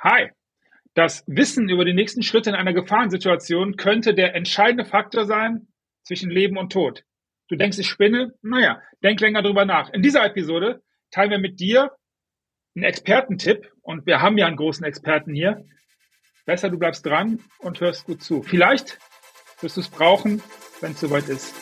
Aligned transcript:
Hi. 0.00 0.30
Das 0.94 1.24
Wissen 1.26 1.68
über 1.68 1.84
die 1.84 1.92
nächsten 1.92 2.22
Schritte 2.22 2.50
in 2.50 2.56
einer 2.56 2.72
Gefahrensituation 2.72 3.76
könnte 3.76 4.14
der 4.14 4.34
entscheidende 4.34 4.84
Faktor 4.84 5.26
sein 5.26 5.68
zwischen 6.04 6.30
Leben 6.30 6.56
und 6.56 6.72
Tod. 6.72 7.04
Du 7.48 7.56
denkst, 7.56 7.78
ich 7.78 7.88
spinne? 7.88 8.34
Naja, 8.42 8.80
denk 9.02 9.20
länger 9.20 9.42
drüber 9.42 9.64
nach. 9.64 9.90
In 9.90 10.02
dieser 10.02 10.24
Episode 10.24 10.82
teilen 11.10 11.30
wir 11.30 11.38
mit 11.38 11.58
dir 11.58 11.92
einen 12.76 12.84
Expertentipp 12.84 13.72
und 13.82 14.06
wir 14.06 14.20
haben 14.20 14.38
ja 14.38 14.46
einen 14.46 14.56
großen 14.56 14.84
Experten 14.84 15.34
hier. 15.34 15.64
Besser, 16.46 16.70
du 16.70 16.78
bleibst 16.78 17.04
dran 17.04 17.40
und 17.58 17.80
hörst 17.80 18.04
gut 18.04 18.22
zu. 18.22 18.42
Vielleicht 18.42 18.98
wirst 19.60 19.76
du 19.76 19.80
es 19.80 19.88
brauchen, 19.88 20.42
wenn 20.80 20.92
es 20.92 21.00
soweit 21.00 21.28
ist. 21.28 21.54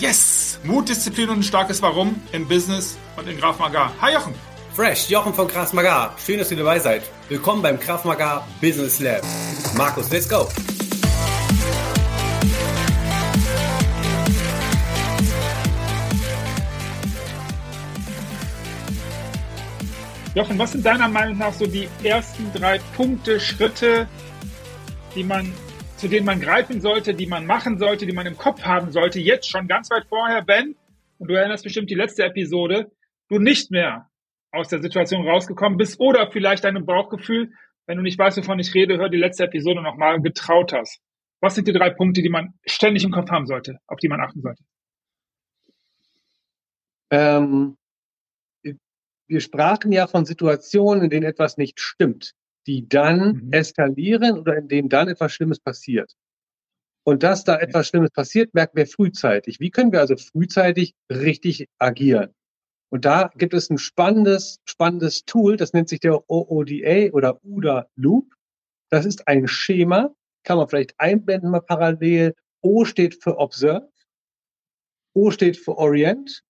Yes! 0.00 0.37
Mut, 0.64 0.88
Disziplin 0.88 1.28
und 1.28 1.38
ein 1.38 1.42
starkes 1.42 1.80
Warum 1.82 2.20
im 2.32 2.46
Business 2.48 2.98
und 3.16 3.28
in 3.28 3.38
Graf 3.38 3.58
Magar. 3.58 3.92
Hi 4.00 4.14
Jochen! 4.14 4.34
Fresh, 4.74 5.08
Jochen 5.08 5.32
von 5.34 5.48
Kraft 5.48 5.72
Magar. 5.72 6.14
Schön, 6.24 6.38
dass 6.38 6.50
ihr 6.50 6.56
dabei 6.56 6.78
seid. 6.78 7.02
Willkommen 7.28 7.62
beim 7.62 7.78
Kraft 7.78 8.04
Magar 8.04 8.46
Business 8.60 8.98
Lab. 8.98 9.22
Markus, 9.76 10.10
let's 10.10 10.28
go! 10.28 10.48
Jochen, 20.34 20.58
was 20.58 20.72
sind 20.72 20.84
deiner 20.84 21.08
Meinung 21.08 21.38
nach 21.38 21.52
so 21.52 21.66
die 21.66 21.88
ersten 22.02 22.52
drei 22.52 22.78
Punkte, 22.96 23.40
Schritte, 23.40 24.06
die 25.14 25.24
man 25.24 25.52
zu 25.98 26.06
denen 26.06 26.24
man 26.24 26.40
greifen 26.40 26.80
sollte, 26.80 27.12
die 27.12 27.26
man 27.26 27.44
machen 27.44 27.78
sollte, 27.78 28.06
die 28.06 28.12
man 28.12 28.26
im 28.26 28.38
Kopf 28.38 28.62
haben 28.62 28.92
sollte, 28.92 29.18
jetzt 29.18 29.50
schon 29.50 29.66
ganz 29.66 29.90
weit 29.90 30.06
vorher, 30.08 30.46
wenn, 30.46 30.76
und 31.18 31.28
du 31.28 31.34
erinnerst 31.34 31.64
bestimmt 31.64 31.90
die 31.90 31.96
letzte 31.96 32.22
Episode, 32.24 32.92
du 33.28 33.38
nicht 33.40 33.72
mehr 33.72 34.08
aus 34.52 34.68
der 34.68 34.80
Situation 34.80 35.28
rausgekommen 35.28 35.76
bist 35.76 35.98
oder 35.98 36.30
vielleicht 36.30 36.62
deinem 36.62 36.86
Bauchgefühl, 36.86 37.52
wenn 37.86 37.96
du 37.96 38.02
nicht 38.02 38.18
weißt, 38.18 38.38
wovon 38.38 38.60
ich 38.60 38.72
rede, 38.74 38.96
hör 38.96 39.08
die 39.08 39.18
letzte 39.18 39.44
Episode 39.44 39.82
nochmal 39.82 40.20
getraut 40.20 40.72
hast. 40.72 41.00
Was 41.40 41.56
sind 41.56 41.66
die 41.66 41.72
drei 41.72 41.90
Punkte, 41.90 42.22
die 42.22 42.28
man 42.28 42.54
ständig 42.64 43.02
im 43.02 43.10
Kopf 43.10 43.30
haben 43.30 43.46
sollte, 43.46 43.78
auf 43.88 43.98
die 43.98 44.08
man 44.08 44.20
achten 44.20 44.40
sollte? 44.40 44.62
Ähm, 47.10 47.76
wir 49.26 49.40
sprachen 49.40 49.90
ja 49.90 50.06
von 50.06 50.24
Situationen, 50.24 51.04
in 51.04 51.10
denen 51.10 51.26
etwas 51.26 51.56
nicht 51.56 51.80
stimmt 51.80 52.34
die 52.68 52.86
dann 52.86 53.46
mhm. 53.46 53.52
eskalieren 53.52 54.38
oder 54.38 54.56
in 54.56 54.68
denen 54.68 54.88
dann 54.88 55.08
etwas 55.08 55.32
Schlimmes 55.32 55.58
passiert. 55.58 56.14
Und 57.02 57.22
dass 57.22 57.42
da 57.42 57.58
etwas 57.58 57.88
Schlimmes 57.88 58.10
passiert, 58.10 58.52
merken 58.52 58.76
wir 58.76 58.86
frühzeitig. 58.86 59.58
Wie 59.58 59.70
können 59.70 59.90
wir 59.90 60.00
also 60.00 60.16
frühzeitig 60.16 60.94
richtig 61.10 61.66
agieren? 61.78 62.34
Und 62.90 63.06
da 63.06 63.30
gibt 63.34 63.54
es 63.54 63.70
ein 63.70 63.78
spannendes, 63.78 64.60
spannendes 64.66 65.24
Tool, 65.24 65.56
das 65.56 65.72
nennt 65.72 65.88
sich 65.88 66.00
der 66.00 66.30
OODA 66.30 67.10
oder 67.12 67.42
UDA 67.42 67.88
Loop. 67.96 68.34
Das 68.90 69.06
ist 69.06 69.26
ein 69.26 69.48
Schema, 69.48 70.14
kann 70.44 70.58
man 70.58 70.68
vielleicht 70.68 70.94
einblenden 70.98 71.50
mal 71.50 71.60
parallel. 71.60 72.34
O 72.60 72.84
steht 72.84 73.22
für 73.22 73.38
Observe, 73.38 73.88
O 75.14 75.30
steht 75.30 75.56
für 75.56 75.78
Orient, 75.78 76.42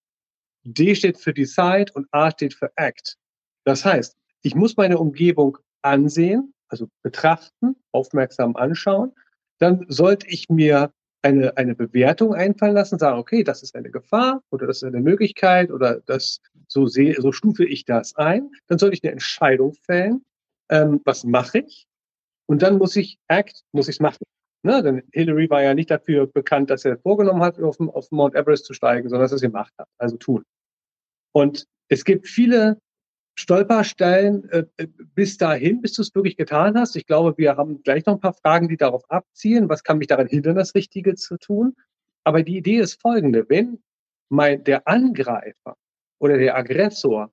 D 0.63 0.95
steht 0.95 1.17
für 1.17 1.33
Decide 1.33 1.91
und 1.93 2.07
A 2.11 2.31
steht 2.31 2.53
für 2.53 2.71
Act. 2.75 3.17
Das 3.63 3.85
heißt, 3.85 4.17
ich 4.41 4.55
muss 4.55 4.75
meine 4.75 4.97
Umgebung 4.97 5.57
ansehen, 5.81 6.53
also 6.67 6.87
betrachten, 7.01 7.75
aufmerksam 7.91 8.55
anschauen, 8.55 9.13
dann 9.59 9.85
sollte 9.89 10.27
ich 10.27 10.49
mir 10.49 10.91
eine, 11.21 11.57
eine 11.57 11.75
Bewertung 11.75 12.33
einfallen 12.33 12.73
lassen, 12.73 12.97
sagen, 12.97 13.19
okay, 13.19 13.43
das 13.43 13.61
ist 13.61 13.75
eine 13.75 13.89
Gefahr 13.89 14.41
oder 14.51 14.67
das 14.67 14.77
ist 14.77 14.83
eine 14.83 15.01
Möglichkeit 15.01 15.71
oder 15.71 16.01
das, 16.05 16.39
so 16.67 16.87
sehe, 16.87 17.19
so 17.19 17.31
stufe 17.31 17.65
ich 17.65 17.85
das 17.85 18.15
ein. 18.15 18.51
Dann 18.67 18.77
sollte 18.77 18.95
ich 18.95 19.03
eine 19.03 19.11
Entscheidung 19.11 19.73
fällen. 19.73 20.23
Ähm, 20.69 21.01
was 21.03 21.23
mache 21.23 21.59
ich? 21.59 21.87
Und 22.45 22.61
dann 22.61 22.77
muss 22.77 22.95
ich 22.95 23.19
act, 23.27 23.63
muss 23.71 23.87
ich 23.87 23.95
es 23.95 23.99
machen. 23.99 24.23
Ne? 24.63 24.81
Denn 24.83 25.03
Hillary 25.11 25.49
war 25.49 25.61
ja 25.61 25.73
nicht 25.73 25.91
dafür 25.91 26.27
bekannt, 26.27 26.69
dass 26.69 26.85
er 26.85 26.97
vorgenommen 26.97 27.41
hat, 27.41 27.59
auf, 27.59 27.79
auf 27.79 28.11
Mount 28.11 28.35
Everest 28.35 28.65
zu 28.65 28.73
steigen, 28.73 29.09
sondern 29.09 29.23
dass 29.23 29.31
er 29.31 29.35
es 29.35 29.41
gemacht 29.41 29.73
hat. 29.77 29.87
Also 29.97 30.17
tun. 30.17 30.43
Und 31.31 31.65
es 31.89 32.05
gibt 32.05 32.27
viele 32.27 32.77
Stolperstellen 33.39 34.49
äh, 34.49 34.65
bis 35.15 35.37
dahin, 35.37 35.81
bis 35.81 35.93
du 35.93 36.01
es 36.01 36.13
wirklich 36.13 36.35
getan 36.35 36.77
hast? 36.77 36.97
Ich 36.97 37.05
glaube, 37.05 37.37
wir 37.37 37.55
haben 37.55 37.81
gleich 37.83 38.05
noch 38.05 38.15
ein 38.15 38.19
paar 38.19 38.33
Fragen, 38.33 38.67
die 38.67 38.75
darauf 38.75 39.09
abzielen. 39.09 39.69
Was 39.69 39.85
kann 39.85 39.97
mich 39.97 40.07
daran 40.07 40.27
hindern, 40.27 40.57
das 40.57 40.75
Richtige 40.75 41.15
zu 41.15 41.37
tun? 41.37 41.73
Aber 42.25 42.43
die 42.43 42.57
Idee 42.57 42.79
ist 42.79 42.99
folgende. 43.01 43.45
Wenn 43.47 43.81
mein, 44.27 44.61
der 44.65 44.85
Angreifer 44.89 45.77
oder 46.19 46.37
der 46.37 46.57
Aggressor 46.57 47.31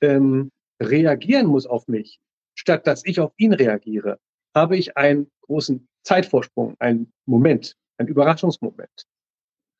ähm, 0.00 0.50
reagieren 0.82 1.46
muss 1.46 1.64
auf 1.64 1.86
mich, 1.86 2.18
statt 2.56 2.84
dass 2.88 3.06
ich 3.06 3.20
auf 3.20 3.32
ihn 3.36 3.52
reagiere, 3.52 4.18
habe 4.52 4.76
ich 4.76 4.96
einen 4.96 5.30
großen 5.42 5.86
Zeitvorsprung, 6.02 6.74
einen 6.80 7.12
Moment, 7.24 7.76
einen 7.98 8.08
Überraschungsmoment. 8.08 9.06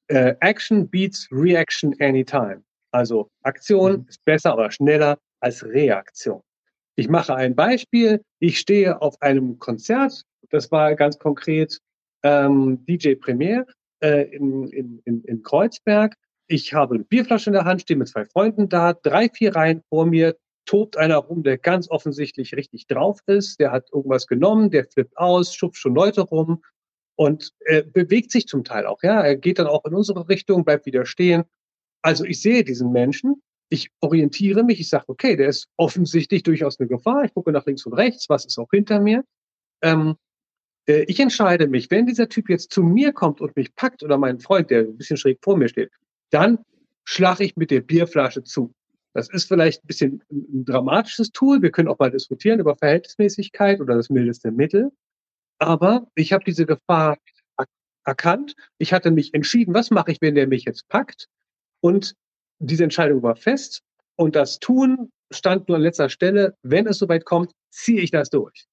Äh, 0.07 0.37
Action 0.39 0.89
beats 0.89 1.27
Reaction 1.33 1.93
anytime. 1.99 2.63
Also 2.93 3.29
Aktion 3.43 4.03
mhm. 4.03 4.07
ist 4.09 4.25
besser 4.25 4.55
oder 4.55 4.71
schneller 4.71 5.19
als 5.47 5.65
Reaktion. 5.65 6.43
Ich 6.97 7.09
mache 7.09 7.37
ein 7.37 7.55
Beispiel. 7.55 8.21
Ich 8.41 8.59
stehe 8.59 9.01
auf 9.01 9.15
einem 9.23 9.61
Konzert. 9.61 10.25
Das 10.51 10.73
war 10.73 10.97
ganz 10.97 11.21
konkret 11.21 11.79
ähm, 12.25 12.85
DJ 12.85 13.15
Premier 13.15 13.65
äh, 14.03 14.23
in, 14.35 14.67
in, 14.69 15.01
in, 15.05 15.23
in 15.23 15.43
Kreuzberg. 15.45 16.17
Ich 16.49 16.75
habe 16.75 16.97
eine 16.97 17.05
Bierflasche 17.05 17.51
in 17.51 17.55
der 17.55 17.65
Hand, 17.65 17.83
stehe 17.83 17.97
mit 17.97 18.09
zwei 18.09 18.25
Freunden 18.25 18.69
da, 18.69 18.93
drei, 18.93 19.29
vier 19.29 19.55
Reihen 19.55 19.83
vor 19.89 20.05
mir, 20.07 20.37
tobt 20.65 20.97
einer 20.97 21.19
rum, 21.19 21.45
der 21.45 21.59
ganz 21.59 21.89
offensichtlich 21.91 22.55
richtig 22.55 22.89
drauf 22.89 23.21
ist. 23.27 23.61
Der 23.61 23.71
hat 23.71 23.89
irgendwas 23.93 24.27
genommen, 24.27 24.73
der 24.73 24.85
flippt 24.85 25.17
aus, 25.17 25.55
schubst 25.55 25.81
schon 25.81 25.95
Leute 25.95 26.23
rum 26.23 26.65
und 27.15 27.53
äh, 27.67 27.85
bewegt 27.85 28.33
sich 28.33 28.49
zum 28.49 28.65
Teil 28.65 28.85
auch. 28.85 29.01
Ja, 29.05 29.21
er 29.21 29.37
geht 29.37 29.61
dann 29.61 29.69
auch 29.69 29.85
in 29.85 29.95
unsere 29.95 30.29
Richtung, 30.29 30.65
bleibt 30.65 30.87
wieder 30.87 31.07
stehen. 31.07 31.45
Also 32.03 32.25
ich 32.25 32.43
sehe 32.43 32.65
diesen 32.65 32.91
Menschen 32.91 33.43
ich 33.69 33.91
orientiere 34.01 34.63
mich, 34.63 34.81
ich 34.81 34.89
sage, 34.89 35.05
okay, 35.09 35.37
der 35.37 35.49
ist 35.49 35.69
offensichtlich 35.77 36.43
durchaus 36.43 36.79
eine 36.79 36.89
Gefahr. 36.89 37.25
Ich 37.25 37.35
gucke 37.35 37.53
nach 37.53 37.67
links 37.67 37.85
und 37.87 37.95
rechts, 37.95 38.29
was 38.29 38.45
ist 38.45 38.59
auch 38.59 38.71
hinter 38.71 39.01
mir. 39.01 39.25
Ähm, 39.83 40.17
äh, 40.89 41.05
ich 41.09 41.21
entscheide 41.21 41.67
mich, 41.67 41.91
wenn 41.91 42.07
dieser 42.07 42.29
Typ 42.29 42.49
jetzt 42.49 42.73
zu 42.73 42.83
mir 42.83 43.13
kommt 43.13 43.41
und 43.41 43.57
mich 43.57 43.75
packt 43.75 44.03
oder 44.03 44.19
mein 44.19 44.39
Freund, 44.39 44.71
der 44.71 44.81
ein 44.81 44.97
bisschen 44.97 45.17
schräg 45.17 45.39
vor 45.43 45.57
mir 45.57 45.69
steht, 45.69 45.91
dann 46.31 46.59
schlage 47.05 47.45
ich 47.45 47.57
mit 47.57 47.71
der 47.71 47.81
Bierflasche 47.81 48.43
zu. 48.43 48.73
Das 49.15 49.31
ist 49.31 49.49
vielleicht 49.49 49.83
ein 49.83 49.87
bisschen 49.87 50.23
ein 50.31 50.65
dramatisches 50.65 51.31
Tool. 51.31 51.63
Wir 51.63 51.71
können 51.71 51.89
auch 51.89 51.99
mal 51.99 52.11
diskutieren 52.11 52.61
über 52.61 52.77
Verhältnismäßigkeit 52.77 53.81
oder 53.81 53.95
das 53.95 54.11
mildeste 54.11 54.51
Mittel. 54.51 54.93
Aber 55.59 56.07
ich 56.15 56.33
habe 56.33 56.45
diese 56.45 56.67
Gefahr 56.67 57.17
erkannt. 58.05 58.55
Ich 58.79 58.93
hatte 58.93 59.11
mich 59.11 59.35
entschieden, 59.35 59.75
was 59.75 59.91
mache 59.91 60.13
ich, 60.13 60.21
wenn 60.21 60.35
der 60.35 60.47
mich 60.47 60.65
jetzt 60.65 60.89
packt? 60.89 61.29
Und 61.81 62.15
diese 62.59 62.85
Entscheidung 62.85 63.23
war 63.23 63.37
fest 63.37 63.83
und 64.17 64.37
das 64.37 64.59
Tun 64.59 65.11
stand 65.31 65.69
nur 65.69 65.77
an 65.77 65.83
letzter 65.83 66.09
Stelle. 66.09 66.55
Wenn 66.63 66.87
es 66.87 66.99
soweit 66.99 67.25
kommt, 67.25 67.53
ziehe 67.71 68.01
ich 68.01 68.11
das 68.11 68.31
durch. 68.31 68.67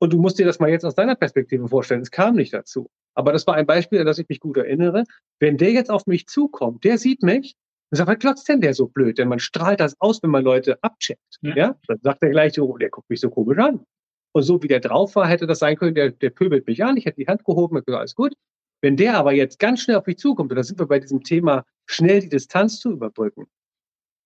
Und 0.00 0.12
du 0.12 0.18
musst 0.18 0.38
dir 0.38 0.46
das 0.46 0.60
mal 0.60 0.70
jetzt 0.70 0.84
aus 0.84 0.94
deiner 0.94 1.16
Perspektive 1.16 1.68
vorstellen. 1.68 2.02
Es 2.02 2.10
kam 2.10 2.36
nicht 2.36 2.54
dazu. 2.54 2.88
Aber 3.14 3.32
das 3.32 3.46
war 3.46 3.54
ein 3.54 3.66
Beispiel, 3.66 3.98
an 3.98 4.06
das 4.06 4.18
ich 4.18 4.28
mich 4.28 4.38
gut 4.38 4.56
erinnere. 4.56 5.04
Wenn 5.40 5.56
der 5.56 5.72
jetzt 5.72 5.90
auf 5.90 6.06
mich 6.06 6.26
zukommt, 6.28 6.84
der 6.84 6.98
sieht 6.98 7.22
mich 7.22 7.56
und 7.90 7.96
sagt, 7.96 8.08
was 8.08 8.18
glotzt 8.18 8.48
denn 8.48 8.60
der 8.60 8.74
so 8.74 8.86
blöd? 8.86 9.18
Denn 9.18 9.28
man 9.28 9.40
strahlt 9.40 9.80
das 9.80 9.96
aus, 10.00 10.22
wenn 10.22 10.30
man 10.30 10.44
Leute 10.44 10.78
abcheckt. 10.82 11.38
Ja. 11.42 11.56
ja? 11.56 11.76
Dann 11.88 11.98
sagt 12.02 12.22
er 12.22 12.30
gleich 12.30 12.54
so, 12.54 12.76
der 12.76 12.90
guckt 12.90 13.10
mich 13.10 13.20
so 13.20 13.28
komisch 13.28 13.58
an. 13.58 13.84
Und 14.32 14.42
so 14.42 14.62
wie 14.62 14.68
der 14.68 14.80
drauf 14.80 15.16
war, 15.16 15.26
hätte 15.26 15.48
das 15.48 15.58
sein 15.58 15.76
können, 15.76 15.94
der, 15.94 16.10
der 16.10 16.30
pöbelt 16.30 16.66
mich 16.66 16.84
an, 16.84 16.96
ich 16.96 17.06
hätte 17.06 17.16
die 17.16 17.26
Hand 17.26 17.44
gehoben, 17.44 17.76
und 17.76 17.86
gesagt, 17.86 17.98
alles 17.98 18.14
gut. 18.14 18.34
Wenn 18.80 18.96
der 18.96 19.16
aber 19.16 19.32
jetzt 19.32 19.58
ganz 19.58 19.82
schnell 19.82 19.96
auf 19.96 20.06
mich 20.06 20.18
zukommt, 20.18 20.50
und 20.50 20.56
da 20.56 20.62
sind 20.62 20.78
wir 20.78 20.86
bei 20.86 21.00
diesem 21.00 21.22
Thema, 21.22 21.64
schnell 21.86 22.20
die 22.20 22.28
Distanz 22.28 22.78
zu 22.78 22.92
überbrücken, 22.92 23.46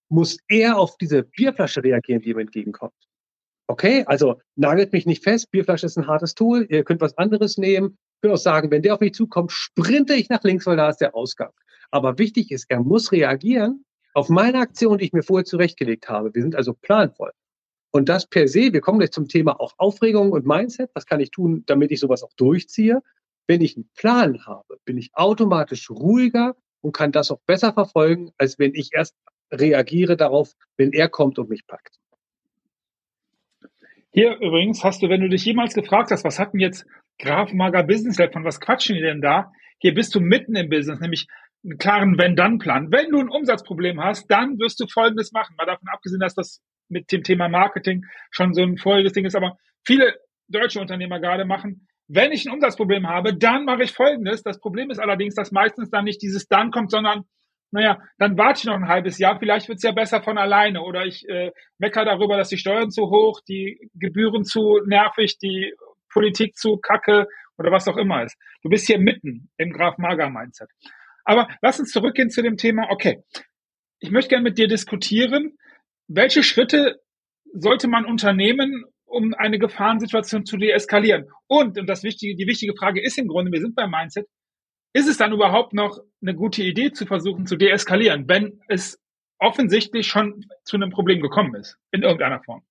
muss 0.09 0.39
er 0.49 0.79
auf 0.79 0.97
diese 0.99 1.23
Bierflasche 1.23 1.83
reagieren, 1.83 2.21
die 2.21 2.31
ihm 2.31 2.39
entgegenkommt. 2.39 2.93
Okay, 3.67 4.05
also 4.07 4.41
nagelt 4.57 4.93
mich 4.93 5.07
nicht 5.07 5.25
fest, 5.25 5.51
Bierflasche 5.51 5.87
ist 5.87 5.97
ein 5.97 6.07
hartes 6.07 6.35
Tool, 6.35 6.67
ihr 6.69 6.85
könnt 6.85 7.01
was 7.01 7.17
anderes 7.17 7.57
nehmen. 7.57 7.97
Ich 8.17 8.23
würde 8.25 8.35
auch 8.35 8.39
sagen, 8.39 8.71
wenn 8.71 8.83
der 8.83 8.95
auf 8.95 9.01
mich 9.01 9.15
zukommt, 9.15 9.53
sprinte 9.53 10.15
ich 10.15 10.29
nach 10.29 10.43
links, 10.45 10.67
weil 10.67 10.77
da 10.77 10.91
ist 10.91 10.99
der 10.99 11.15
Ausgang. 11.15 11.51
Aber 11.91 12.19
wichtig 12.19 12.51
ist, 12.51 12.67
er 12.69 12.81
muss 12.81 13.13
reagieren 13.13 13.85
auf 14.15 14.29
meine 14.29 14.59
Aktion, 14.59 14.99
die 14.99 15.07
ich 15.07 15.13
mir 15.13 15.23
vorher 15.23 15.45
zurechtgelegt 15.45 16.09
habe. 16.09 16.35
Wir 16.35 16.43
sind 16.43 16.55
also 16.55 16.75
planvoll. 16.75 17.33
Und 17.91 18.09
das 18.09 18.27
per 18.27 18.49
se, 18.49 18.73
wir 18.73 18.81
kommen 18.81 18.99
gleich 18.99 19.13
zum 19.13 19.29
Thema 19.29 19.61
auch 19.61 19.75
Aufregung 19.79 20.33
und 20.33 20.47
Mindset. 20.47 20.91
Was 20.95 21.07
kann 21.07 21.21
ich 21.21 21.31
tun, 21.31 21.63
damit 21.67 21.91
ich 21.91 22.01
sowas 22.01 22.23
auch 22.23 22.33
durchziehe? 22.35 23.03
Wenn 23.47 23.61
ich 23.61 23.77
einen 23.77 23.91
Plan 23.97 24.47
habe, 24.47 24.79
bin 24.85 24.99
ich 24.99 25.11
automatisch 25.15 25.91
ruhiger 25.91 26.57
und 26.81 26.93
kann 26.93 27.13
das 27.13 27.31
auch 27.31 27.41
besser 27.47 27.73
verfolgen, 27.73 28.33
als 28.39 28.59
wenn 28.59 28.75
ich 28.75 28.91
erst 28.93 29.17
reagiere 29.53 30.17
darauf, 30.17 30.55
wenn 30.77 30.93
er 30.93 31.09
kommt 31.09 31.39
und 31.39 31.51
mich 31.51 31.67
packt. 31.67 31.97
Hier 34.11 34.37
übrigens 34.37 34.85
hast 34.85 35.03
du, 35.03 35.09
wenn 35.09 35.23
du 35.23 35.29
dich 35.29 35.45
jemals 35.45 35.75
gefragt 35.75 36.11
hast, 36.11 36.25
was 36.25 36.39
hat 36.39 36.53
denn 36.53 36.61
jetzt 36.61 36.87
Graf 37.19 37.53
Mager 37.53 37.83
Business 37.83 38.19
Lab, 38.19 38.33
von 38.33 38.45
was 38.45 38.61
quatschen 38.61 38.97
die 38.97 39.03
denn 39.03 39.21
da? 39.21 39.53
Hier 39.79 39.95
bist 39.95 40.15
du 40.15 40.21
mitten 40.21 40.55
im 40.55 40.69
Business, 40.69 41.01
nämlich 41.01 41.29
einen 41.65 41.79
klaren 41.79 42.19
Wenn-Dann-Plan. 42.19 42.91
Wenn 42.91 43.11
du 43.11 43.21
ein 43.21 43.29
Umsatzproblem 43.29 44.03
hast, 44.03 44.31
dann 44.31 44.59
wirst 44.59 44.81
du 44.81 44.87
Folgendes 44.87 45.33
machen. 45.33 45.57
Mal 45.57 45.67
davon 45.67 45.89
abgesehen, 45.89 46.21
dass 46.21 46.35
das 46.35 46.61
mit 46.89 47.11
dem 47.11 47.23
Thema 47.23 47.49
Marketing 47.49 48.05
schon 48.31 48.53
so 48.53 48.63
ein 48.63 48.77
voriges 48.77 49.13
Ding 49.13 49.25
ist, 49.25 49.35
aber 49.35 49.57
viele 49.85 50.15
deutsche 50.49 50.81
Unternehmer 50.81 51.21
gerade 51.21 51.45
machen, 51.45 51.87
wenn 52.09 52.33
ich 52.33 52.47
ein 52.47 52.53
Umsatzproblem 52.53 53.07
habe, 53.09 53.35
dann 53.37 53.65
mache 53.65 53.85
ich 53.85 53.93
Folgendes. 53.93 54.43
Das 54.43 54.61
Problem 54.61 54.91
ist 54.91 54.99
allerdings, 54.99 55.35
dass 55.35 55.53
meistens 55.53 55.91
dann 55.91 56.05
nicht 56.05 56.23
dieses 56.23 56.47
dann 56.47 56.71
kommt, 56.71 56.91
sondern 56.91 57.25
naja, 57.73 57.99
dann 58.19 58.37
warte 58.37 58.59
ich 58.59 58.65
noch 58.67 58.75
ein 58.75 58.89
halbes 58.89 59.19
Jahr, 59.19 59.39
vielleicht 59.39 59.69
wird's 59.69 59.83
ja 59.83 59.93
besser 59.93 60.23
von 60.23 60.37
alleine. 60.37 60.83
Oder 60.83 61.07
ich 61.07 61.27
äh, 61.29 61.53
meckere 61.79 62.05
darüber, 62.05 62.37
dass 62.37 62.51
die 62.51 62.59
Steuern 62.59 62.91
zu 62.91 63.05
hoch, 63.05 63.41
die 63.49 63.89
Gebühren 63.95 64.45
zu 64.45 64.81
nervig, 64.87 65.39
die 65.39 65.73
Politik 66.13 66.55
zu 66.57 66.77
kacke 66.77 67.27
oder 67.57 67.73
was 67.73 67.89
auch 67.89 67.97
immer 67.97 68.25
ist. 68.25 68.37
Du 68.63 68.69
bist 68.69 68.87
hier 68.87 68.99
mitten 68.99 69.49
im 69.57 69.73
Graf 69.73 69.97
Mager 69.97 70.29
Mindset. 70.29 70.69
Aber 71.25 71.49
lass 71.63 71.81
uns 71.81 71.91
zurückgehen 71.93 72.29
zu 72.29 72.43
dem 72.43 72.57
Thema, 72.57 72.89
okay, 72.91 73.23
ich 74.01 74.11
möchte 74.11 74.31
gerne 74.31 74.43
mit 74.43 74.59
dir 74.59 74.69
diskutieren, 74.69 75.57
welche 76.09 76.43
Schritte 76.43 77.01
sollte 77.55 77.89
man 77.89 78.05
unternehmen, 78.05 78.85
um 79.13 79.35
eine 79.35 79.59
Gefahrensituation 79.59 80.47
zu 80.47 80.57
deeskalieren? 80.57 81.29
Und, 81.47 81.79
und 81.79 81.87
das 81.87 82.03
wichtige, 82.03 82.35
die 82.35 82.47
wichtige 82.47 82.75
Frage 82.75 83.03
ist 83.03 83.19
im 83.19 83.29
Grunde, 83.29 83.53
wir 83.53 83.61
sind 83.61 83.77
beim 83.77 83.91
Mindset, 83.91 84.27
ist 84.95 85.09
es 85.09 85.17
dann 85.17 85.33
überhaupt 85.33 85.73
noch 85.73 86.01
eine 86.21 86.35
gute 86.35 86.63
Idee 86.63 86.93
zu 86.93 87.07
versuchen 87.07 87.47
zu 87.47 87.57
deeskalieren, 87.57 88.29
wenn 88.29 88.61
es 88.69 88.99
offensichtlich 89.39 90.07
schon 90.07 90.47
zu 90.65 90.77
einem 90.77 90.91
Problem 90.91 91.21
gekommen 91.21 91.55
ist, 91.55 91.77
in 91.93 92.03
irgendeiner 92.03 92.43
Form? 92.43 92.63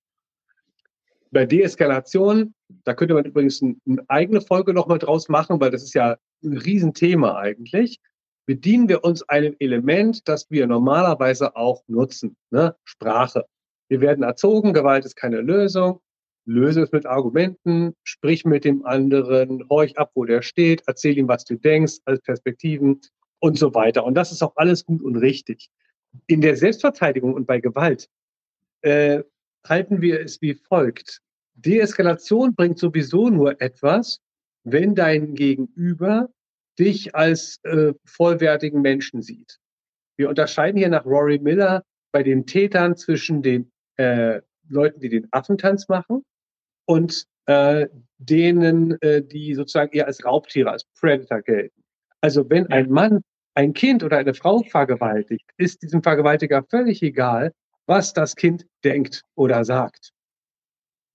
Bei 1.30 1.46
Deeskalation, 1.46 2.54
da 2.84 2.94
könnte 2.94 3.14
man 3.14 3.24
übrigens 3.24 3.62
eine 3.62 4.04
eigene 4.08 4.40
Folge 4.40 4.74
nochmal 4.74 4.98
draus 4.98 5.28
machen, 5.28 5.60
weil 5.60 5.70
das 5.70 5.82
ist 5.82 5.94
ja 5.94 6.16
ein 6.44 6.56
Riesenthema 6.56 7.38
eigentlich. 7.38 8.00
Bedienen 8.46 8.88
wir 8.88 9.04
uns 9.04 9.22
einem 9.28 9.54
Element, 9.60 10.28
das 10.28 10.50
wir 10.50 10.66
normalerweise 10.66 11.56
auch 11.56 11.82
nutzen, 11.86 12.36
ne? 12.50 12.74
Sprache. 12.84 13.44
Wir 13.88 14.00
werden 14.00 14.24
erzogen, 14.24 14.72
Gewalt 14.72 15.04
ist 15.04 15.16
keine 15.16 15.40
Lösung 15.40 16.00
löse 16.44 16.82
es 16.82 16.92
mit 16.92 17.06
Argumenten, 17.06 17.94
sprich 18.02 18.44
mit 18.44 18.64
dem 18.64 18.84
anderen, 18.84 19.68
horch 19.68 19.96
ab, 19.98 20.10
wo 20.14 20.24
der 20.24 20.42
steht, 20.42 20.82
erzähl 20.86 21.16
ihm, 21.16 21.28
was 21.28 21.44
du 21.44 21.56
denkst, 21.56 21.98
als 22.04 22.20
Perspektiven 22.20 23.00
und 23.38 23.58
so 23.58 23.74
weiter. 23.74 24.04
Und 24.04 24.14
das 24.14 24.32
ist 24.32 24.42
auch 24.42 24.56
alles 24.56 24.84
gut 24.84 25.02
und 25.02 25.16
richtig. 25.16 25.68
In 26.26 26.40
der 26.40 26.56
Selbstverteidigung 26.56 27.34
und 27.34 27.46
bei 27.46 27.60
Gewalt 27.60 28.08
äh, 28.82 29.22
halten 29.66 30.02
wir 30.02 30.20
es 30.20 30.42
wie 30.42 30.54
folgt. 30.54 31.20
Deeskalation 31.54 32.54
bringt 32.54 32.78
sowieso 32.78 33.28
nur 33.28 33.60
etwas, 33.60 34.20
wenn 34.64 34.94
dein 34.94 35.34
Gegenüber 35.34 36.28
dich 36.78 37.14
als 37.14 37.60
äh, 37.64 37.94
vollwertigen 38.04 38.80
Menschen 38.80 39.22
sieht. 39.22 39.58
Wir 40.16 40.28
unterscheiden 40.28 40.78
hier 40.78 40.88
nach 40.88 41.04
Rory 41.04 41.38
Miller 41.38 41.84
bei 42.10 42.22
den 42.22 42.46
Tätern 42.46 42.96
zwischen 42.96 43.42
den 43.42 43.70
äh, 43.96 44.40
Leuten, 44.68 45.00
die 45.00 45.08
den 45.08 45.28
Affentanz 45.30 45.88
machen 45.88 46.24
und 46.86 47.26
äh, 47.46 47.86
denen, 48.18 49.00
äh, 49.00 49.22
die 49.22 49.54
sozusagen 49.54 49.92
eher 49.92 50.06
als 50.06 50.24
Raubtiere, 50.24 50.70
als 50.70 50.84
Predator 50.98 51.42
gelten. 51.42 51.82
Also 52.20 52.48
wenn 52.48 52.68
ein 52.68 52.90
Mann 52.90 53.22
ein 53.54 53.74
Kind 53.74 54.02
oder 54.02 54.18
eine 54.18 54.34
Frau 54.34 54.62
vergewaltigt, 54.62 55.44
ist 55.56 55.82
diesem 55.82 56.02
Vergewaltiger 56.02 56.62
völlig 56.70 57.02
egal, 57.02 57.52
was 57.86 58.12
das 58.12 58.36
Kind 58.36 58.66
denkt 58.84 59.22
oder 59.34 59.64
sagt. 59.64 60.12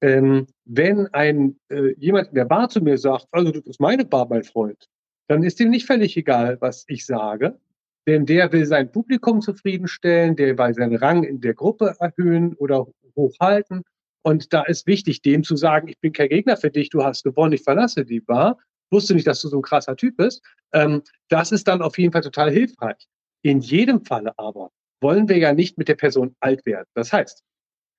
Ähm, 0.01 0.45
wenn 0.65 1.07
ein 1.13 1.57
äh, 1.69 1.93
jemand 1.97 2.29
in 2.29 2.35
der 2.35 2.45
Bar 2.45 2.69
zu 2.69 2.81
mir 2.81 2.97
sagt, 2.97 3.25
also 3.31 3.51
das 3.51 3.65
ist 3.65 3.79
meine 3.79 4.05
Bar, 4.05 4.27
mein 4.29 4.43
Freund, 4.43 4.87
dann 5.27 5.43
ist 5.43 5.59
ihm 5.59 5.69
nicht 5.69 5.87
völlig 5.87 6.15
egal, 6.17 6.57
was 6.61 6.85
ich 6.87 7.05
sage, 7.05 7.57
denn 8.05 8.25
der 8.25 8.51
will 8.51 8.65
sein 8.65 8.91
Publikum 8.91 9.41
zufriedenstellen, 9.41 10.35
der 10.35 10.57
will 10.57 10.73
seinen 10.73 10.97
Rang 10.97 11.23
in 11.23 11.41
der 11.41 11.55
Gruppe 11.55 11.95
erhöhen 11.99 12.53
oder 12.55 12.85
hochhalten 13.15 13.83
und 14.27 14.51
da 14.51 14.63
ist 14.63 14.87
wichtig, 14.87 15.21
dem 15.21 15.45
zu 15.45 15.55
sagen, 15.55 15.87
ich 15.87 15.97
bin 16.01 16.11
kein 16.11 16.27
Gegner 16.27 16.57
für 16.57 16.69
dich, 16.69 16.89
du 16.89 17.01
hast 17.01 17.23
gewonnen, 17.23 17.53
ich 17.53 17.63
verlasse 17.63 18.03
die 18.03 18.19
Bar. 18.19 18.57
Wusste 18.91 19.13
nicht, 19.13 19.25
dass 19.25 19.41
du 19.41 19.47
so 19.47 19.59
ein 19.59 19.61
krasser 19.61 19.95
Typ 19.95 20.17
bist. 20.17 20.43
Ähm, 20.73 21.01
das 21.29 21.53
ist 21.53 21.65
dann 21.65 21.81
auf 21.81 21.97
jeden 21.97 22.11
Fall 22.11 22.23
total 22.23 22.51
hilfreich. 22.51 23.07
In 23.41 23.61
jedem 23.61 24.03
Falle 24.03 24.37
aber 24.37 24.71
wollen 24.99 25.29
wir 25.29 25.37
ja 25.37 25.53
nicht 25.53 25.77
mit 25.77 25.87
der 25.87 25.95
Person 25.95 26.35
alt 26.41 26.65
werden. 26.65 26.87
Das 26.93 27.13
heißt, 27.13 27.41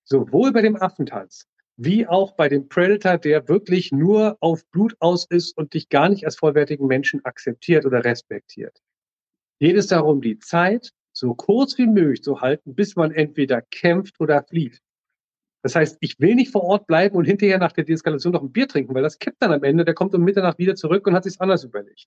sowohl 0.04 0.52
bei 0.52 0.60
dem 0.60 0.76
Affentanz 0.76 1.46
wie 1.78 2.06
auch 2.06 2.32
bei 2.32 2.50
dem 2.50 2.68
Predator, 2.68 3.16
der 3.16 3.48
wirklich 3.48 3.90
nur 3.90 4.36
auf 4.40 4.68
Blut 4.70 4.96
aus 4.98 5.24
ist 5.30 5.56
und 5.56 5.72
dich 5.72 5.88
gar 5.88 6.10
nicht 6.10 6.26
als 6.26 6.36
vollwertigen 6.36 6.88
Menschen 6.88 7.24
akzeptiert 7.24 7.86
oder 7.86 8.04
respektiert. 8.04 8.76
Geht 9.60 9.76
es 9.78 9.86
darum, 9.86 10.20
die 10.20 10.38
Zeit 10.38 10.90
so 11.14 11.32
kurz 11.32 11.78
wie 11.78 11.86
möglich 11.86 12.22
zu 12.22 12.42
halten, 12.42 12.74
bis 12.74 12.96
man 12.96 13.12
entweder 13.12 13.62
kämpft 13.62 14.20
oder 14.20 14.42
flieht. 14.42 14.82
Das 15.62 15.74
heißt, 15.74 15.98
ich 16.00 16.20
will 16.20 16.34
nicht 16.34 16.52
vor 16.52 16.62
Ort 16.62 16.86
bleiben 16.86 17.16
und 17.16 17.24
hinterher 17.24 17.58
nach 17.58 17.72
der 17.72 17.84
Deeskalation 17.84 18.32
noch 18.32 18.42
ein 18.42 18.52
Bier 18.52 18.68
trinken, 18.68 18.94
weil 18.94 19.02
das 19.02 19.18
kippt 19.18 19.42
dann 19.42 19.52
am 19.52 19.64
Ende, 19.64 19.84
der 19.84 19.94
kommt 19.94 20.14
um 20.14 20.22
Mitternacht 20.22 20.58
wieder 20.58 20.76
zurück 20.76 21.06
und 21.06 21.14
hat 21.14 21.24
sich's 21.24 21.40
anders 21.40 21.64
überlegt. 21.64 22.06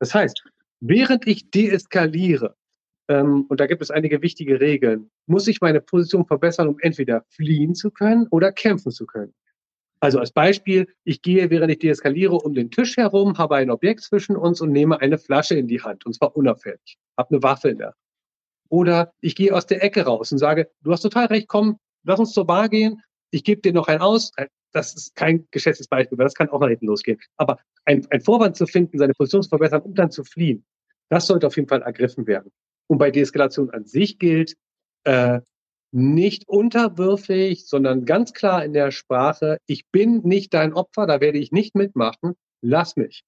Das 0.00 0.14
heißt, 0.14 0.44
während 0.80 1.26
ich 1.26 1.50
deeskaliere, 1.50 2.56
ähm, 3.08 3.46
und 3.48 3.60
da 3.60 3.66
gibt 3.66 3.82
es 3.82 3.90
einige 3.90 4.22
wichtige 4.22 4.60
Regeln, 4.60 5.10
muss 5.26 5.48
ich 5.48 5.60
meine 5.60 5.80
Position 5.80 6.26
verbessern, 6.26 6.68
um 6.68 6.78
entweder 6.80 7.24
fliehen 7.28 7.74
zu 7.74 7.90
können 7.90 8.26
oder 8.28 8.52
kämpfen 8.52 8.92
zu 8.92 9.06
können. 9.06 9.34
Also 10.00 10.18
als 10.18 10.32
Beispiel, 10.32 10.86
ich 11.04 11.22
gehe, 11.22 11.48
während 11.48 11.72
ich 11.72 11.78
deeskaliere, 11.78 12.34
um 12.34 12.52
den 12.52 12.70
Tisch 12.70 12.98
herum, 12.98 13.38
habe 13.38 13.56
ein 13.56 13.70
Objekt 13.70 14.02
zwischen 14.02 14.36
uns 14.36 14.60
und 14.60 14.70
nehme 14.70 15.00
eine 15.00 15.16
Flasche 15.16 15.54
in 15.54 15.66
die 15.66 15.80
Hand, 15.80 16.04
und 16.04 16.12
zwar 16.14 16.36
unauffällig, 16.36 16.98
habe 17.16 17.30
eine 17.30 17.42
Waffe 17.42 17.70
in 17.70 17.78
der 17.78 17.86
Hand. 17.88 17.96
Oder 18.68 19.12
ich 19.20 19.34
gehe 19.34 19.54
aus 19.54 19.66
der 19.66 19.82
Ecke 19.82 20.02
raus 20.02 20.32
und 20.32 20.38
sage, 20.38 20.70
du 20.82 20.92
hast 20.92 21.02
total 21.02 21.26
recht, 21.26 21.48
komm, 21.48 21.78
lass 22.04 22.20
uns 22.20 22.32
zur 22.32 22.46
Bar 22.46 22.68
gehen, 22.68 23.02
ich 23.30 23.44
gebe 23.44 23.60
dir 23.60 23.72
noch 23.72 23.88
einen 23.88 24.00
aus. 24.00 24.30
Äh, 24.36 24.46
das 24.72 24.94
ist 24.94 25.14
kein 25.14 25.46
geschätztes 25.50 25.86
Beispiel, 25.86 26.18
weil 26.18 26.26
das 26.26 26.34
kann 26.34 26.48
auch 26.48 26.60
nach 26.60 26.68
hinten 26.68 26.86
losgehen. 26.86 27.18
Aber 27.36 27.58
ein, 27.84 28.06
ein 28.10 28.20
Vorwand 28.20 28.56
zu 28.56 28.66
finden, 28.66 28.98
seine 28.98 29.12
Position 29.14 29.42
zu 29.42 29.48
verbessern, 29.48 29.82
um 29.82 29.94
dann 29.94 30.10
zu 30.10 30.24
fliehen, 30.24 30.64
das 31.10 31.26
sollte 31.26 31.46
auf 31.46 31.56
jeden 31.56 31.68
Fall 31.68 31.82
ergriffen 31.82 32.26
werden. 32.26 32.50
Und 32.88 32.98
bei 32.98 33.10
Deeskalation 33.10 33.70
an 33.70 33.86
sich 33.86 34.18
gilt, 34.18 34.54
äh, 35.04 35.40
nicht 35.92 36.48
unterwürfig, 36.48 37.66
sondern 37.66 38.04
ganz 38.04 38.32
klar 38.32 38.64
in 38.64 38.72
der 38.72 38.90
Sprache, 38.90 39.58
ich 39.66 39.86
bin 39.92 40.22
nicht 40.24 40.52
dein 40.52 40.72
Opfer, 40.72 41.06
da 41.06 41.20
werde 41.20 41.38
ich 41.38 41.52
nicht 41.52 41.76
mitmachen, 41.76 42.34
lass 42.62 42.96
mich. 42.96 43.22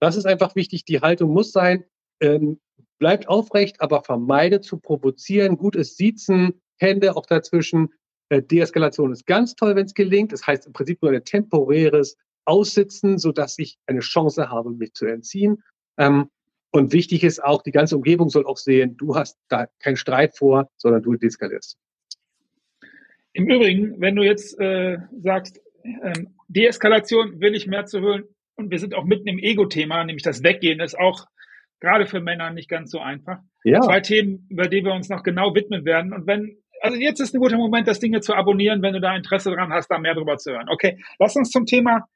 Das 0.00 0.16
ist 0.16 0.26
einfach 0.26 0.54
wichtig, 0.54 0.84
die 0.84 1.00
Haltung 1.00 1.32
muss 1.32 1.50
sein, 1.50 1.84
ähm, 2.20 2.60
bleibt 2.98 3.26
aufrecht, 3.28 3.80
aber 3.80 4.02
vermeide 4.02 4.60
zu 4.60 4.78
provozieren, 4.78 5.56
gutes 5.56 5.96
Siezen, 5.96 6.60
Hände 6.76 7.16
auch 7.16 7.24
dazwischen, 7.24 7.88
äh, 8.28 8.42
Deeskalation 8.42 9.12
ist 9.12 9.26
ganz 9.26 9.54
toll, 9.54 9.76
wenn 9.76 9.86
es 9.86 9.94
gelingt. 9.94 10.32
Das 10.32 10.46
heißt 10.46 10.66
im 10.66 10.72
Prinzip 10.72 11.02
nur 11.02 11.12
ein 11.12 11.24
temporäres 11.24 12.16
Aussitzen, 12.44 13.18
so 13.18 13.32
dass 13.32 13.58
ich 13.58 13.78
eine 13.86 14.00
Chance 14.00 14.50
habe, 14.50 14.70
mich 14.70 14.92
zu 14.94 15.06
entziehen. 15.06 15.62
Ähm, 15.98 16.30
und 16.70 16.92
wichtig 16.92 17.22
ist 17.22 17.42
auch, 17.42 17.62
die 17.62 17.70
ganze 17.70 17.96
Umgebung 17.96 18.28
soll 18.30 18.46
auch 18.46 18.56
sehen, 18.56 18.96
du 18.96 19.14
hast 19.14 19.38
da 19.48 19.68
keinen 19.78 19.96
Streit 19.96 20.36
vor, 20.36 20.68
sondern 20.76 21.02
du 21.02 21.14
deeskalierst. 21.14 21.78
Im 23.32 23.48
Übrigen, 23.48 24.00
wenn 24.00 24.16
du 24.16 24.22
jetzt 24.22 24.58
äh, 24.60 24.98
sagst, 25.22 25.60
ähm, 25.84 26.34
Deeskalation 26.48 27.40
will 27.40 27.54
ich 27.54 27.66
mehr 27.66 27.86
zu 27.86 28.00
hören 28.00 28.24
und 28.56 28.70
wir 28.70 28.78
sind 28.78 28.94
auch 28.94 29.04
mitten 29.04 29.28
im 29.28 29.38
Ego-Thema, 29.38 30.04
nämlich 30.04 30.22
das 30.22 30.42
Weggehen 30.42 30.80
ist 30.80 30.98
auch 30.98 31.26
gerade 31.80 32.06
für 32.06 32.20
Männer 32.20 32.50
nicht 32.50 32.68
ganz 32.68 32.90
so 32.90 32.98
einfach. 32.98 33.38
Ja. 33.62 33.80
Zwei 33.80 34.00
Themen, 34.00 34.46
über 34.48 34.68
die 34.68 34.84
wir 34.84 34.94
uns 34.94 35.08
noch 35.08 35.22
genau 35.22 35.54
widmen 35.54 35.84
werden. 35.84 36.12
Und 36.12 36.26
wenn 36.26 36.56
also 36.84 36.98
jetzt 36.98 37.18
ist 37.18 37.34
ein 37.34 37.40
guter 37.40 37.56
Moment, 37.56 37.88
das 37.88 37.98
Ding 37.98 38.12
hier 38.12 38.20
zu 38.20 38.34
abonnieren, 38.34 38.82
wenn 38.82 38.92
du 38.92 39.00
da 39.00 39.16
Interesse 39.16 39.50
dran 39.50 39.72
hast, 39.72 39.88
da 39.88 39.98
mehr 39.98 40.14
drüber 40.14 40.36
zu 40.36 40.52
hören. 40.52 40.68
Okay, 40.68 41.02
lass 41.18 41.34
uns 41.34 41.50
zum 41.50 41.64
Thema 41.64 42.06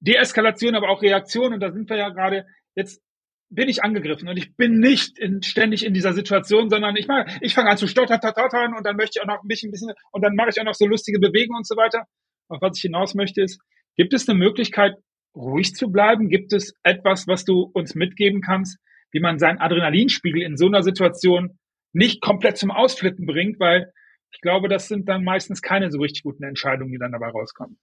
Deeskalation, 0.00 0.74
aber 0.74 0.90
auch 0.90 1.00
Reaktion, 1.00 1.54
und 1.54 1.60
da 1.60 1.72
sind 1.72 1.88
wir 1.88 1.96
ja 1.96 2.10
gerade, 2.10 2.44
jetzt 2.74 3.02
bin 3.48 3.70
ich 3.70 3.82
angegriffen 3.82 4.28
und 4.28 4.36
ich 4.36 4.54
bin 4.56 4.78
nicht 4.78 5.18
in, 5.18 5.42
ständig 5.42 5.86
in 5.86 5.94
dieser 5.94 6.12
Situation, 6.12 6.68
sondern 6.68 6.96
ich 6.96 7.08
mache, 7.08 7.26
ich 7.40 7.54
fange 7.54 7.70
an 7.70 7.78
zu 7.78 7.86
stottern, 7.86 8.18
stottern 8.18 8.74
und 8.76 8.84
dann 8.84 8.96
möchte 8.96 9.18
ich 9.18 9.22
auch 9.22 9.26
noch 9.26 9.42
ein 9.42 9.48
bisschen, 9.48 9.70
ein 9.70 9.72
bisschen 9.72 9.94
und 10.12 10.22
dann 10.22 10.34
mache 10.34 10.50
ich 10.50 10.60
auch 10.60 10.64
noch 10.64 10.74
so 10.74 10.84
lustige 10.84 11.18
Bewegungen 11.18 11.58
und 11.58 11.66
so 11.66 11.76
weiter. 11.76 12.04
Auf 12.48 12.60
was 12.60 12.76
ich 12.76 12.82
hinaus 12.82 13.14
möchte 13.14 13.40
ist, 13.40 13.58
gibt 13.96 14.12
es 14.12 14.28
eine 14.28 14.38
Möglichkeit, 14.38 14.96
ruhig 15.34 15.74
zu 15.74 15.90
bleiben? 15.90 16.28
Gibt 16.28 16.52
es 16.52 16.74
etwas, 16.82 17.26
was 17.26 17.46
du 17.46 17.70
uns 17.72 17.94
mitgeben 17.94 18.42
kannst, 18.42 18.78
wie 19.12 19.20
man 19.20 19.38
seinen 19.38 19.58
Adrenalinspiegel 19.58 20.42
in 20.42 20.58
so 20.58 20.66
einer 20.66 20.82
Situation 20.82 21.58
nicht 21.96 22.20
komplett 22.20 22.58
zum 22.58 22.70
Ausflippen 22.70 23.26
bringt, 23.26 23.58
weil 23.58 23.92
ich 24.30 24.40
glaube, 24.42 24.68
das 24.68 24.86
sind 24.88 25.08
dann 25.08 25.24
meistens 25.24 25.62
keine 25.62 25.90
so 25.90 25.98
richtig 25.98 26.24
guten 26.24 26.42
Entscheidungen, 26.42 26.92
die 26.92 26.98
dann 26.98 27.12
dabei 27.12 27.28
rauskommen. 27.28 27.78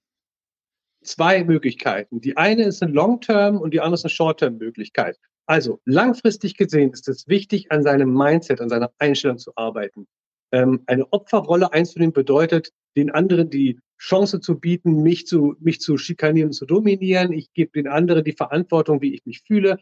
Zwei 1.02 1.44
Möglichkeiten. 1.44 2.20
Die 2.20 2.36
eine 2.36 2.62
ist 2.62 2.82
eine 2.82 2.92
Long-Term 2.92 3.58
und 3.58 3.74
die 3.74 3.80
andere 3.80 3.94
ist 3.94 4.04
eine 4.04 4.10
Short-Term-Möglichkeit. 4.10 5.18
Also 5.46 5.80
langfristig 5.84 6.56
gesehen 6.56 6.92
ist 6.92 7.08
es 7.08 7.28
wichtig, 7.28 7.72
an 7.72 7.82
seinem 7.82 8.14
Mindset, 8.14 8.60
an 8.60 8.68
seiner 8.68 8.92
Einstellung 8.98 9.38
zu 9.38 9.52
arbeiten. 9.56 10.06
Ähm, 10.52 10.84
eine 10.86 11.12
Opferrolle 11.12 11.72
einzunehmen 11.72 12.12
bedeutet, 12.12 12.70
den 12.96 13.10
anderen 13.10 13.50
die 13.50 13.80
Chance 13.98 14.40
zu 14.40 14.58
bieten, 14.58 15.02
mich 15.02 15.26
zu, 15.26 15.56
mich 15.58 15.80
zu 15.80 15.98
schikanieren, 15.98 16.52
zu 16.52 16.66
dominieren. 16.66 17.32
Ich 17.32 17.52
gebe 17.52 17.72
den 17.72 17.88
anderen 17.88 18.24
die 18.24 18.32
Verantwortung, 18.32 19.02
wie 19.02 19.12
ich 19.12 19.26
mich 19.26 19.42
fühle. 19.44 19.78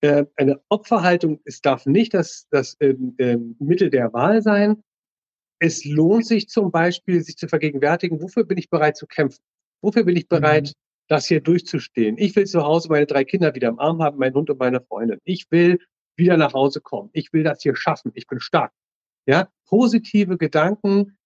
Äh, 0.00 0.24
eine 0.36 0.60
Opferhaltung, 0.68 1.40
es 1.44 1.60
darf 1.60 1.86
nicht 1.86 2.14
das, 2.14 2.46
das 2.50 2.76
ähm, 2.80 3.14
ähm, 3.18 3.56
Mittel 3.58 3.90
der 3.90 4.12
Wahl 4.12 4.42
sein. 4.42 4.82
Es 5.58 5.84
lohnt 5.84 6.26
sich 6.26 6.48
zum 6.48 6.70
Beispiel, 6.70 7.22
sich 7.22 7.36
zu 7.36 7.48
vergegenwärtigen, 7.48 8.20
wofür 8.20 8.44
bin 8.44 8.58
ich 8.58 8.68
bereit 8.68 8.96
zu 8.96 9.06
kämpfen? 9.06 9.42
Wofür 9.82 10.04
bin 10.04 10.16
ich 10.16 10.28
bereit, 10.28 10.68
mhm. 10.68 10.72
das 11.08 11.26
hier 11.26 11.40
durchzustehen? 11.40 12.18
Ich 12.18 12.36
will 12.36 12.46
zu 12.46 12.62
Hause 12.62 12.88
meine 12.90 13.06
drei 13.06 13.24
Kinder 13.24 13.54
wieder 13.54 13.68
im 13.68 13.78
Arm 13.78 14.02
haben, 14.02 14.18
meinen 14.18 14.34
Hund 14.34 14.50
und 14.50 14.58
meine 14.58 14.80
Freundin. 14.80 15.18
Ich 15.24 15.46
will 15.50 15.78
wieder 16.16 16.36
nach 16.36 16.52
Hause 16.52 16.80
kommen. 16.80 17.10
Ich 17.12 17.32
will 17.32 17.42
das 17.42 17.62
hier 17.62 17.76
schaffen. 17.76 18.12
Ich 18.14 18.26
bin 18.26 18.40
stark. 18.40 18.72
Ja, 19.26 19.48
positive 19.66 20.38
Gedanken, 20.38 21.16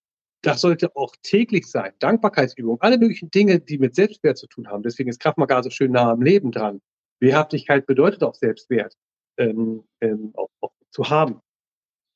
das 0.43 0.61
sollte 0.61 0.97
auch 0.97 1.15
täglich 1.23 1.67
sein. 1.67 1.93
Dankbarkeitsübungen, 1.99 2.81
alle 2.81 2.99
möglichen 2.99 3.31
Dinge, 3.31 3.61
die 3.61 3.79
mit 3.79 3.95
Selbstwert 3.95 4.39
zu 4.39 4.47
tun 4.47 4.69
haben. 4.69 4.83
Deswegen 4.83 5.11
ist 5.11 5.21
Kraftmagar 5.21 5.63
so 5.63 5.71
schön 5.71 5.93
nah 5.93 6.11
am 6.11 6.23
Leben 6.23 6.51
dran. 6.51 6.81
Wehrhaftigkeit 7.21 7.87
bedeutet 7.87 8.23
auch 8.23 8.35
Selbstwert 8.35 8.97
ähm, 9.39 9.85
ähm, 10.01 10.33
auch, 10.35 10.51
auch 10.61 10.73
zu 10.91 11.09
haben. 11.11 11.41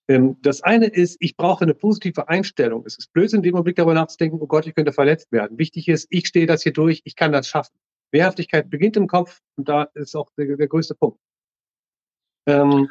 Ähm, 0.08 0.36
das 0.42 0.62
eine 0.62 0.86
ist, 0.86 1.16
ich 1.20 1.36
brauche 1.36 1.64
eine 1.64 1.74
positive 1.74 2.28
Einstellung. 2.28 2.84
Es 2.86 2.98
ist 2.98 3.12
blöd, 3.12 3.32
in 3.32 3.42
dem 3.42 3.54
Augenblick 3.54 3.76
darüber 3.76 3.94
nachzudenken, 3.94 4.38
oh 4.40 4.46
Gott, 4.46 4.66
ich 4.66 4.74
könnte 4.74 4.92
verletzt 4.92 5.32
werden. 5.32 5.58
Wichtig 5.58 5.88
ist, 5.88 6.06
ich 6.10 6.26
stehe 6.26 6.46
das 6.46 6.62
hier 6.62 6.72
durch, 6.72 7.00
ich 7.04 7.16
kann 7.16 7.32
das 7.32 7.48
schaffen. 7.48 7.74
Wehrhaftigkeit 8.12 8.70
beginnt 8.70 8.96
im 8.96 9.06
Kopf 9.06 9.40
und 9.56 9.68
da 9.68 9.84
ist 9.94 10.14
auch 10.14 10.30
der, 10.36 10.56
der 10.56 10.68
größte 10.68 10.94
Punkt. 10.94 11.18
Ähm, 12.46 12.90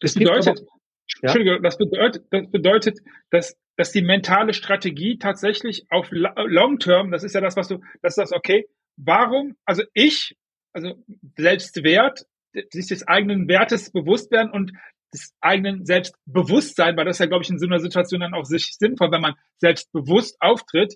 das 0.00 0.14
bedeutet, 0.14 0.58
aber, 0.58 0.60
ja? 0.60 1.28
Entschuldigung, 1.28 1.62
das 1.62 1.78
bedeutet, 1.78 2.26
das 2.30 2.50
bedeutet, 2.50 2.98
dass, 3.30 3.56
dass 3.76 3.92
die 3.92 4.02
mentale 4.02 4.54
Strategie 4.54 5.18
tatsächlich 5.18 5.86
auf 5.90 6.08
Long 6.10 6.78
Term, 6.78 7.12
das 7.12 7.22
ist 7.22 7.34
ja 7.34 7.40
das, 7.40 7.56
was 7.56 7.68
du, 7.68 7.78
das 8.00 8.16
ist 8.16 8.18
das, 8.18 8.32
okay, 8.32 8.68
warum, 8.96 9.56
also 9.64 9.82
ich, 9.92 10.36
also 10.72 10.94
Selbstwert, 11.36 12.26
sich 12.70 12.88
des 12.88 13.06
eigenen 13.06 13.48
Wertes 13.48 13.90
bewusst 13.90 14.30
werden 14.30 14.50
und 14.50 14.72
des 15.12 15.34
eigenen 15.40 15.84
Selbstbewusstsein, 15.84 16.96
weil 16.96 17.04
das 17.04 17.18
ja, 17.18 17.26
glaube 17.26 17.44
ich, 17.44 17.50
in 17.50 17.58
so 17.58 17.66
einer 17.66 17.80
Situation 17.80 18.20
dann 18.20 18.34
auch 18.34 18.44
sich 18.44 18.76
sinnvoll, 18.78 19.10
wenn 19.10 19.20
man 19.20 19.34
selbstbewusst 19.58 20.36
auftritt, 20.40 20.94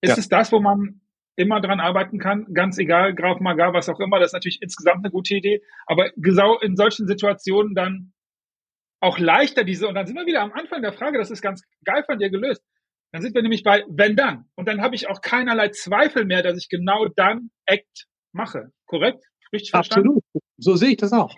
ist 0.00 0.10
ja. 0.10 0.16
es 0.16 0.28
das, 0.28 0.52
wo 0.52 0.60
man 0.60 1.00
immer 1.36 1.60
dran 1.60 1.80
arbeiten 1.80 2.18
kann, 2.18 2.52
ganz 2.52 2.78
egal, 2.78 3.14
Graf 3.14 3.40
Magar, 3.40 3.72
was 3.72 3.88
auch 3.88 4.00
immer, 4.00 4.18
das 4.18 4.28
ist 4.28 4.34
natürlich 4.34 4.60
insgesamt 4.60 5.04
eine 5.04 5.10
gute 5.10 5.34
Idee, 5.34 5.62
aber 5.86 6.10
genau 6.16 6.58
in 6.58 6.76
solchen 6.76 7.06
Situationen 7.06 7.74
dann 7.74 8.12
auch 9.00 9.18
leichter 9.18 9.64
diese, 9.64 9.88
und 9.88 9.94
dann 9.94 10.06
sind 10.06 10.16
wir 10.16 10.26
wieder 10.26 10.42
am 10.42 10.52
Anfang 10.52 10.82
der 10.82 10.92
Frage, 10.92 11.18
das 11.18 11.30
ist 11.30 11.42
ganz 11.42 11.62
geil 11.84 12.04
von 12.04 12.18
dir 12.18 12.30
gelöst. 12.30 12.62
Dann 13.12 13.20
sind 13.20 13.34
wir 13.34 13.42
nämlich 13.42 13.62
bei 13.62 13.84
wenn 13.88 14.16
dann. 14.16 14.46
Und 14.54 14.68
dann 14.68 14.80
habe 14.80 14.94
ich 14.94 15.08
auch 15.08 15.20
keinerlei 15.20 15.68
Zweifel 15.68 16.24
mehr, 16.24 16.42
dass 16.42 16.56
ich 16.56 16.68
genau 16.68 17.06
dann 17.08 17.50
Act 17.66 18.06
mache. 18.32 18.72
Korrekt? 18.86 19.24
Richtig 19.52 19.70
verstanden? 19.70 20.08
Absolut. 20.08 20.24
So 20.58 20.76
sehe 20.76 20.90
ich 20.90 20.96
das 20.96 21.12
auch. 21.12 21.34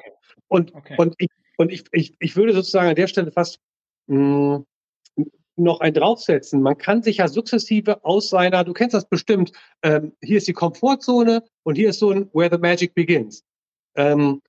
Und, 0.48 0.74
okay. 0.74 0.94
und, 0.98 1.14
ich, 1.18 1.28
und 1.56 1.72
ich, 1.72 1.84
ich, 1.92 2.14
ich 2.18 2.36
würde 2.36 2.52
sozusagen 2.52 2.88
an 2.88 2.94
der 2.94 3.08
Stelle 3.08 3.32
fast 3.32 3.60
mh, 4.06 4.64
hm, 5.16 5.30
noch 5.56 5.80
ein 5.80 5.94
draufsetzen. 5.94 6.62
Man 6.62 6.78
kann 6.78 7.02
sich 7.02 7.18
ja 7.18 7.28
sukzessive 7.28 8.04
aus 8.04 8.30
seiner, 8.30 8.64
du 8.64 8.72
kennst 8.72 8.94
das 8.94 9.08
bestimmt, 9.08 9.52
ähm, 9.82 10.12
hier 10.20 10.38
ist 10.38 10.48
die 10.48 10.52
Komfortzone 10.52 11.42
und 11.62 11.76
hier 11.76 11.90
ist 11.90 12.00
so 12.00 12.10
ein 12.10 12.28
Where 12.32 12.50
the 12.50 12.58
Magic 12.58 12.94
Begins. 12.94 13.44
Ähm, 13.96 14.42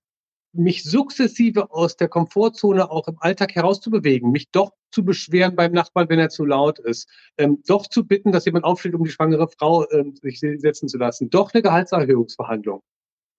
mich 0.57 0.83
sukzessive 0.83 1.71
aus 1.71 1.97
der 1.97 2.07
Komfortzone 2.07 2.89
auch 2.89 3.07
im 3.07 3.17
Alltag 3.19 3.55
herauszubewegen, 3.55 4.31
mich 4.31 4.49
doch 4.51 4.71
zu 4.91 5.03
beschweren 5.03 5.55
beim 5.55 5.71
Nachbarn, 5.71 6.09
wenn 6.09 6.19
er 6.19 6.29
zu 6.29 6.45
laut 6.45 6.79
ist, 6.79 7.09
ähm, 7.37 7.61
doch 7.67 7.87
zu 7.87 8.05
bitten, 8.05 8.31
dass 8.31 8.45
jemand 8.45 8.65
aufsteht, 8.65 8.95
um 8.95 9.03
die 9.03 9.11
schwangere 9.11 9.47
Frau 9.47 9.89
ähm, 9.91 10.15
sich 10.15 10.39
setzen 10.39 10.87
zu 10.87 10.97
lassen, 10.97 11.29
doch 11.29 11.53
eine 11.53 11.61
Gehaltserhöhungsverhandlung. 11.61 12.81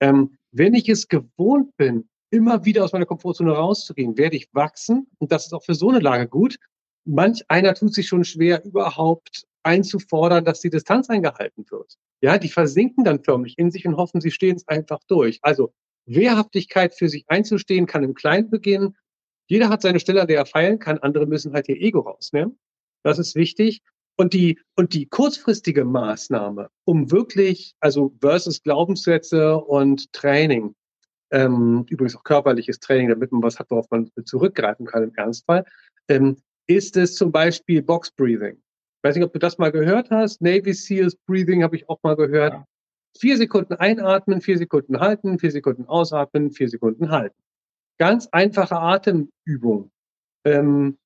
Ähm, 0.00 0.37
wenn 0.52 0.75
ich 0.75 0.88
es 0.88 1.08
gewohnt 1.08 1.76
bin, 1.76 2.08
immer 2.30 2.64
wieder 2.64 2.85
aus 2.85 2.92
meiner 2.92 3.06
Komfortzone 3.06 3.52
rauszugehen, 3.52 4.18
werde 4.18 4.37
ich 4.37 4.49
wachsen 4.52 5.06
und 5.18 5.32
das 5.32 5.46
ist 5.46 5.52
auch 5.52 5.64
für 5.64 5.75
so 5.75 5.90
eine 5.90 6.00
Lage 6.00 6.28
gut. 6.28 6.56
Manch 7.04 7.44
einer 7.49 7.75
tut 7.75 7.94
sich 7.94 8.08
schon 8.08 8.25
schwer, 8.25 8.64
überhaupt 8.64 9.46
einzufordern, 9.62 10.44
dass 10.44 10.61
die 10.61 10.70
Distanz 10.70 11.08
eingehalten 11.08 11.64
wird. 11.70 11.94
Ja, 12.20 12.38
die 12.38 12.49
versinken 12.49 13.04
dann 13.04 13.23
förmlich 13.23 13.58
in 13.58 13.70
sich 13.70 13.87
und 13.87 13.96
hoffen, 13.96 14.20
sie 14.20 14.30
stehen 14.30 14.56
es 14.56 14.66
einfach 14.68 15.00
durch. 15.06 15.38
Also 15.42 15.73
Wehrhaftigkeit 16.06 16.94
für 16.94 17.08
sich 17.08 17.25
einzustehen, 17.28 17.86
kann 17.86 18.04
im 18.04 18.14
Kleinen 18.14 18.50
beginnen. 18.50 18.96
Jeder 19.48 19.68
hat 19.68 19.82
seine 19.82 20.00
Stelle, 20.00 20.22
an 20.22 20.28
der 20.28 20.38
er 20.38 20.46
feilen 20.46 20.78
kann. 20.78 20.98
Andere 20.98 21.26
müssen 21.26 21.52
halt 21.52 21.68
ihr 21.68 21.80
Ego 21.80 22.00
rausnehmen. 22.00 22.58
Das 23.02 23.18
ist 23.18 23.34
wichtig. 23.34 23.82
Und 24.16 24.32
die, 24.32 24.58
und 24.76 24.94
die 24.94 25.06
kurzfristige 25.06 25.84
Maßnahme, 25.84 26.70
um 26.84 27.10
wirklich, 27.10 27.75
also 27.80 28.14
versus 28.20 28.62
Glaubenssätze 28.62 29.58
und 29.58 30.10
Training, 30.12 30.75
ähm, 31.30 31.84
übrigens 31.90 32.16
auch 32.16 32.25
körperliches 32.25 32.80
Training, 32.80 33.10
damit 33.10 33.30
man 33.30 33.42
was 33.42 33.58
hat, 33.58 33.70
worauf 33.70 33.90
man 33.90 34.10
zurückgreifen 34.25 34.86
kann 34.86 35.02
im 35.02 35.14
Ernstfall, 35.14 35.64
ähm, 36.08 36.36
ist 36.66 36.96
es 36.96 37.14
zum 37.14 37.30
Beispiel 37.30 37.82
Box 37.82 38.10
Breathing. 38.10 38.56
Ich 38.56 39.08
weiß 39.08 39.16
nicht, 39.16 39.25
ob 39.25 39.32
du 39.32 39.38
das 39.38 39.58
mal 39.58 39.70
gehört 39.70 40.10
hast. 40.10 40.40
Navy 40.40 40.72
Seals 40.72 41.14
Breathing 41.26 41.62
habe 41.62 41.76
ich 41.76 41.88
auch 41.88 42.02
mal 42.02 42.16
gehört. 42.16 42.54
Ja. 42.54 42.66
Vier 43.18 43.37
Sekunden 43.37 43.75
einatmen, 43.75 44.40
vier 44.40 44.58
Sekunden 44.58 45.00
halten, 45.00 45.38
vier 45.38 45.50
Sekunden 45.50 45.87
ausatmen, 45.87 46.50
vier 46.50 46.68
Sekunden 46.68 47.11
halten. 47.11 47.37
Ganz 47.99 48.28
einfache 48.32 48.76
Atemübung. 48.76 49.90
Ähm, 50.44 50.99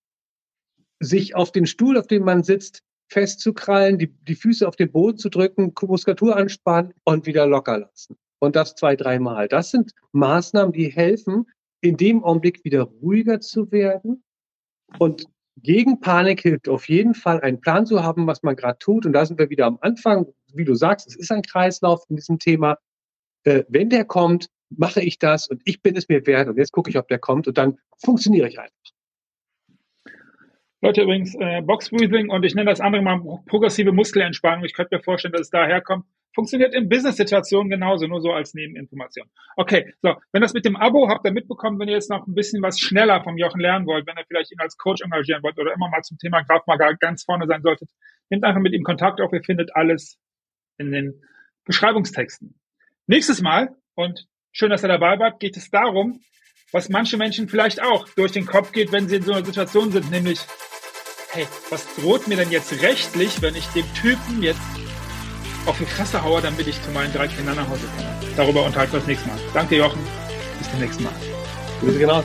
sich 1.00 1.35
auf 1.35 1.52
den 1.52 1.67
Stuhl, 1.67 1.97
auf 1.97 2.07
dem 2.07 2.25
man 2.25 2.43
sitzt, 2.43 2.83
festzukrallen, 3.09 3.99
die, 3.99 4.09
die 4.09 4.35
Füße 4.35 4.67
auf 4.67 4.76
den 4.76 4.93
Boden 4.93 5.19
zu 5.19 5.31
drücken, 5.31 5.73
Muskulatur 5.81 6.37
anspannen 6.37 6.93
und 7.05 7.26
wieder 7.26 7.47
locker 7.47 7.79
lassen. 7.79 8.17
Und 8.38 8.57
das 8.57 8.75
zwei, 8.75 8.97
dreimal. 8.97 9.49
Das 9.49 9.71
sind 9.71 9.93
Maßnahmen, 10.12 10.73
die 10.73 10.88
helfen, 10.88 11.47
in 11.81 11.97
dem 11.97 12.23
Augenblick 12.23 12.64
wieder 12.64 12.83
ruhiger 12.83 13.40
zu 13.40 13.71
werden 13.73 14.23
und 14.99 15.26
gegen 15.57 16.00
Panik 16.00 16.40
hilft 16.40 16.69
auf 16.69 16.88
jeden 16.88 17.14
Fall, 17.14 17.40
einen 17.40 17.61
Plan 17.61 17.87
zu 17.87 18.02
haben, 18.02 18.26
was 18.26 18.43
man 18.43 18.57
gerade 18.57 18.79
tut. 18.79 19.05
Und 19.07 19.12
da 19.12 19.26
sind 19.26 19.38
wir 19.38 19.50
wieder 19.50 19.67
am 19.67 19.79
Anfang. 19.81 20.26
Wie 20.54 20.64
du 20.64 20.75
sagst, 20.75 21.07
es 21.09 21.16
ist 21.16 21.33
ein 21.33 21.42
Kreislauf 21.42 22.04
in 22.09 22.16
diesem 22.16 22.38
Thema. 22.38 22.78
Äh, 23.45 23.64
wenn 23.69 23.88
der 23.88 24.04
kommt, 24.04 24.49
mache 24.71 25.02
ich 25.02 25.19
das 25.19 25.49
und 25.49 25.62
ich 25.64 25.83
bin 25.83 25.97
es 25.97 26.09
mir 26.09 26.26
wert. 26.26 26.49
Und 26.49 26.57
jetzt 26.57 26.73
gucke 26.73 26.90
ich, 26.90 26.99
ob 26.99 27.09
der 27.09 27.19
kommt 27.19 27.49
und 27.49 27.59
dann 27.59 27.78
funktioniere 27.99 28.49
ich 28.49 28.59
einfach. 28.59 28.75
Leute, 30.83 31.02
übrigens, 31.02 31.35
äh, 31.35 31.61
Box 31.61 31.90
Breathing 31.90 32.30
und 32.30 32.42
ich 32.42 32.54
nenne 32.54 32.71
das 32.71 32.80
andere 32.80 33.02
mal 33.02 33.21
progressive 33.47 33.92
Muskelentspannung. 33.92 34.64
Ich 34.64 34.73
könnte 34.73 34.97
mir 34.97 35.02
vorstellen, 35.02 35.33
dass 35.33 35.42
es 35.42 35.50
daher 35.50 35.83
kommt. 35.83 36.07
Funktioniert 36.35 36.75
in 36.75 36.88
Business-Situationen 36.88 37.69
genauso, 37.69 38.07
nur 38.07 38.23
so 38.23 38.33
als 38.33 38.54
Nebeninformation. 38.54 39.28
Okay, 39.57 39.92
so, 40.00 40.14
wenn 40.33 40.40
das 40.40 40.54
mit 40.54 40.64
dem 40.64 40.76
Abo 40.76 41.09
habt 41.09 41.26
ihr 41.26 41.33
mitbekommen, 41.33 41.78
wenn 41.80 41.88
ihr 41.88 41.95
jetzt 41.95 42.09
noch 42.09 42.26
ein 42.26 42.35
bisschen 42.35 42.62
was 42.62 42.78
schneller 42.78 43.23
vom 43.23 43.37
Jochen 43.37 43.61
lernen 43.61 43.85
wollt, 43.85 44.07
wenn 44.07 44.16
ihr 44.16 44.25
vielleicht 44.26 44.52
ihn 44.52 44.61
als 44.61 44.78
Coach 44.78 45.02
engagieren 45.02 45.42
wollt 45.42 45.59
oder 45.59 45.75
immer 45.75 45.90
mal 45.90 46.02
zum 46.02 46.19
Thema 46.19 46.42
Graf 46.42 46.66
Magar 46.66 46.95
ganz 46.95 47.25
vorne 47.25 47.47
sein 47.47 47.62
solltet, 47.62 47.90
nehmt 48.30 48.45
einfach 48.45 48.61
mit 48.61 48.73
ihm 48.73 48.85
Kontakt 48.85 49.21
auf. 49.21 49.33
Ihr 49.33 49.42
findet 49.42 49.75
alles 49.75 50.19
in 50.80 50.90
den 50.90 51.22
Beschreibungstexten. 51.64 52.58
Nächstes 53.06 53.40
Mal, 53.42 53.76
und 53.94 54.26
schön, 54.50 54.70
dass 54.70 54.82
ihr 54.82 54.88
dabei 54.88 55.18
wart, 55.18 55.38
geht 55.38 55.56
es 55.56 55.70
darum, 55.70 56.20
was 56.72 56.88
manche 56.88 57.16
Menschen 57.16 57.49
vielleicht 57.49 57.82
auch 57.82 58.08
durch 58.10 58.32
den 58.32 58.46
Kopf 58.46 58.72
geht, 58.72 58.92
wenn 58.92 59.08
sie 59.08 59.16
in 59.16 59.22
so 59.22 59.32
einer 59.32 59.44
Situation 59.44 59.92
sind, 59.92 60.10
nämlich, 60.10 60.40
hey, 61.32 61.46
was 61.68 61.87
droht 61.96 62.28
mir 62.28 62.37
denn 62.37 62.50
jetzt 62.50 62.80
rechtlich, 62.82 63.42
wenn 63.42 63.54
ich 63.54 63.66
dem 63.68 63.84
Typen 63.94 64.42
jetzt 64.42 64.60
auf 65.66 65.78
die 65.78 65.84
Fresse 65.84 66.25
haue, 66.25 66.40
damit 66.40 66.66
ich 66.66 66.80
zu 66.82 66.90
meinen 66.92 67.12
drei 67.12 67.28
Kindern 67.28 67.56
nach 67.56 67.68
Hause 67.68 67.87
komme. 67.96 68.34
Darüber 68.37 68.64
unterhalten 68.64 68.92
wir 68.92 69.00
das 69.00 69.08
nächste 69.08 69.28
Mal. 69.28 69.38
Danke, 69.52 69.76
Jochen. 69.76 70.00
Bis 70.58 70.70
zum 70.70 70.80
nächsten 70.80 71.04
Mal. 71.04 71.12
Grüße 71.80 71.99
genau. 71.99 72.25